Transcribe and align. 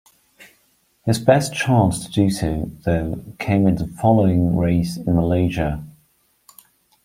His 1.05 1.19
best 1.19 1.53
chance 1.53 2.03
to 2.03 2.11
do 2.11 2.31
so 2.31 2.71
though 2.85 3.23
came 3.37 3.67
in 3.67 3.75
the 3.75 3.85
following 3.85 4.57
race 4.57 4.97
in 4.97 5.15
Malaysia. 5.15 5.85